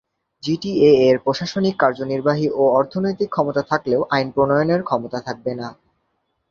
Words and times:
জিটিএ-এর 0.43 1.17
প্রশাসনিক, 1.19 1.75
কার্যনির্বাহী 1.79 2.47
ও 2.51 2.63
অর্থনৈতিক 2.79 3.29
ক্ষমতা 3.29 3.61
থাকলেও 3.71 4.01
আইন 4.09 4.27
প্রণয়নের 4.31 4.81
ক্ষমতা 4.83 5.19
থাকবে 5.21 5.51
না। 5.55 5.67